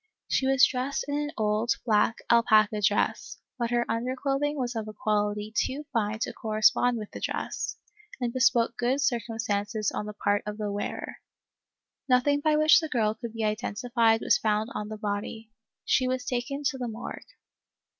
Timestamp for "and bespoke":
8.19-8.75